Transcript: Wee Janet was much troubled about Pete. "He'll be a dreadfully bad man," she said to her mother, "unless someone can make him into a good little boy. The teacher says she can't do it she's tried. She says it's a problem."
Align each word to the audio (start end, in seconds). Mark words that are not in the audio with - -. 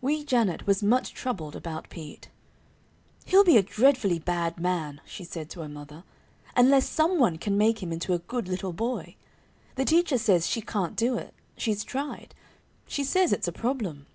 Wee 0.00 0.24
Janet 0.24 0.66
was 0.66 0.82
much 0.82 1.12
troubled 1.12 1.54
about 1.54 1.90
Pete. 1.90 2.30
"He'll 3.26 3.44
be 3.44 3.58
a 3.58 3.62
dreadfully 3.62 4.18
bad 4.18 4.58
man," 4.58 5.02
she 5.04 5.22
said 5.22 5.50
to 5.50 5.60
her 5.60 5.68
mother, 5.68 6.02
"unless 6.56 6.88
someone 6.88 7.36
can 7.36 7.58
make 7.58 7.82
him 7.82 7.92
into 7.92 8.14
a 8.14 8.18
good 8.20 8.48
little 8.48 8.72
boy. 8.72 9.16
The 9.74 9.84
teacher 9.84 10.16
says 10.16 10.46
she 10.46 10.62
can't 10.62 10.96
do 10.96 11.18
it 11.18 11.34
she's 11.58 11.84
tried. 11.84 12.34
She 12.86 13.04
says 13.04 13.34
it's 13.34 13.48
a 13.48 13.52
problem." 13.52 14.06